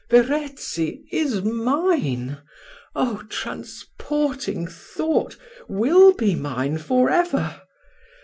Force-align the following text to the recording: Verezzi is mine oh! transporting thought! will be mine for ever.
Verezzi 0.09 1.03
is 1.11 1.43
mine 1.43 2.39
oh! 2.95 3.21
transporting 3.29 4.65
thought! 4.65 5.37
will 5.67 6.11
be 6.15 6.33
mine 6.33 6.79
for 6.79 7.07
ever. 7.11 7.61